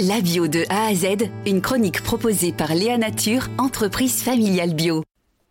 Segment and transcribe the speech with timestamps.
[0.00, 5.04] La bio de A à Z, une chronique proposée par Léa Nature, entreprise familiale bio.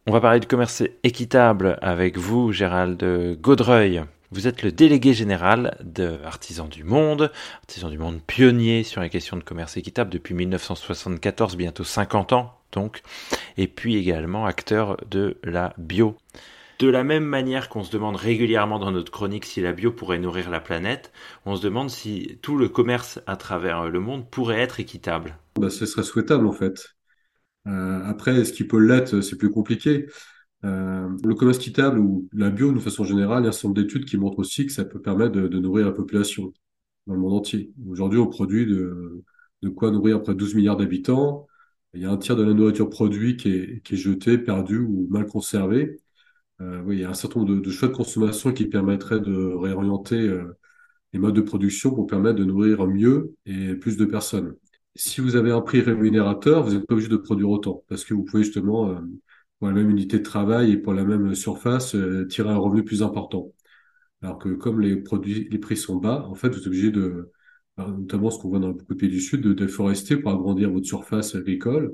[0.06, 3.02] On va parler de commerce équitable avec vous, Gérald
[3.40, 4.04] Gaudreuil.
[4.32, 9.10] Vous êtes le délégué général de Artisans du Monde, Artisans du Monde pionnier sur les
[9.10, 13.02] questions de commerce équitable depuis 1974, bientôt 50 ans donc,
[13.56, 16.18] et puis également acteur de la bio.
[16.80, 20.20] De la même manière qu'on se demande régulièrement dans notre chronique si la bio pourrait
[20.20, 21.12] nourrir la planète,
[21.46, 25.38] on se demande si tout le commerce à travers le monde pourrait être équitable.
[25.60, 26.96] Bah, ce serait souhaitable en fait.
[27.68, 29.22] Euh, après, est-ce qu'il peut l'être?
[29.22, 30.08] C'est plus compliqué.
[30.66, 33.70] Euh, le commerce équitable ou la bio, de façon générale, il y a un certain
[33.70, 36.54] nombre d'études qui montrent aussi que ça peut permettre de, nourrir la population
[37.08, 37.72] dans le monde entier.
[37.90, 39.24] Aujourd'hui, on produit de,
[39.76, 41.48] quoi nourrir près de 12 milliards d'habitants.
[41.94, 45.08] Il y a un tiers de la nourriture produite est, qui est jetée, perdue ou
[45.10, 46.00] mal conservée.
[46.64, 50.16] Euh, il y a un certain nombre de, choix de consommation qui permettraient de réorienter
[50.16, 50.58] euh,
[51.14, 54.56] les modes de production pour permettre de nourrir mieux et plus de personnes.
[54.96, 58.14] Si vous avez un prix rémunérateur, vous n'êtes pas obligé de produire autant parce que
[58.14, 59.00] vous pouvez justement, euh,
[59.60, 61.96] pour la même unité de travail et pour la même surface,
[62.30, 63.52] tirer un revenu plus important.
[64.22, 65.04] Alors que comme les
[65.50, 67.32] les prix sont bas, en fait, vous êtes obligé de,
[67.78, 70.86] notamment ce qu'on voit dans beaucoup de pays du Sud, de déforester pour agrandir votre
[70.86, 71.94] surface agricole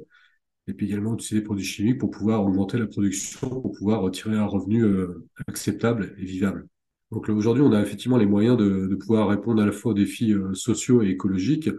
[0.69, 4.37] et puis également utiliser des produits chimiques pour pouvoir augmenter la production, pour pouvoir retirer
[4.37, 6.67] un revenu euh, acceptable et vivable.
[7.11, 10.31] Donc aujourd'hui, on a effectivement les moyens de, pouvoir répondre à la fois aux défis
[10.33, 11.69] euh, sociaux et écologiques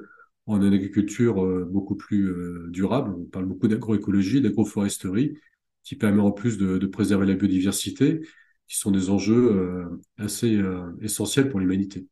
[0.46, 2.34] en une agriculture euh, beaucoup plus
[2.70, 3.14] durable.
[3.16, 5.38] On parle beaucoup d'agroécologie, d'agroforesterie,
[5.84, 8.20] qui permet en plus de, préserver la biodiversité,
[8.66, 9.88] qui sont des enjeux
[10.18, 10.60] assez
[11.00, 12.06] essentiels pour l'humanité.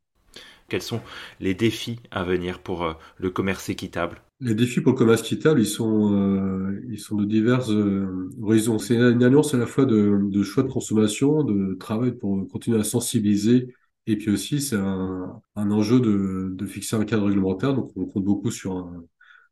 [0.69, 1.01] Quels sont
[1.39, 5.67] les défis à venir pour le commerce équitable les défis pour le commerce équitable, ils
[5.67, 8.79] sont, euh, de diverses euh, horizons.
[8.79, 12.83] C'est une alliance à la fois de, choix de consommation, de travail pour continuer à
[12.85, 13.75] sensibiliser,
[14.07, 17.73] et puis aussi c'est un, enjeu de, fixer un cadre réglementaire.
[17.73, 19.03] Donc on compte beaucoup sur un,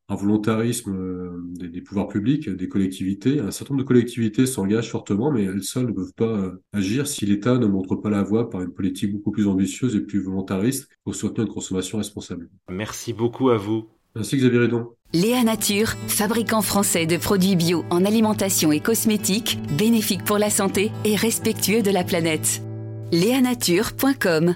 [0.09, 3.39] un volontarisme euh, des, des, pouvoirs publics, des collectivités.
[3.39, 7.07] Un certain nombre de collectivités s'engagent fortement, mais elles seules ne peuvent pas euh, agir
[7.07, 10.21] si l'État ne montre pas la voie par une politique beaucoup plus ambitieuse et plus
[10.21, 12.49] volontariste pour soutenir une consommation responsable.
[12.69, 13.87] Merci beaucoup à vous.
[14.15, 14.87] Merci Xavier Redon.
[15.13, 20.91] Léa Nature, fabricant français de produits bio en alimentation et cosmétiques, bénéfique pour la santé
[21.05, 22.61] et respectueux de la planète.
[23.11, 24.55] Léanature.com